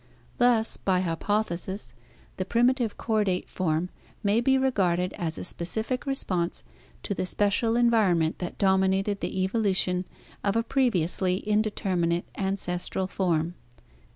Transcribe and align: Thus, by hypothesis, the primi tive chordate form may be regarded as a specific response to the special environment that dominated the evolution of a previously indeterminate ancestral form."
Thus, 0.39 0.77
by 0.77 1.01
hypothesis, 1.01 1.93
the 2.37 2.43
primi 2.43 2.73
tive 2.73 2.97
chordate 2.97 3.47
form 3.47 3.89
may 4.23 4.41
be 4.41 4.57
regarded 4.57 5.13
as 5.13 5.37
a 5.37 5.43
specific 5.43 6.07
response 6.07 6.63
to 7.03 7.13
the 7.13 7.27
special 7.27 7.75
environment 7.75 8.39
that 8.39 8.57
dominated 8.57 9.19
the 9.21 9.43
evolution 9.43 10.05
of 10.43 10.55
a 10.55 10.63
previously 10.63 11.47
indeterminate 11.47 12.25
ancestral 12.35 13.05
form." 13.05 13.53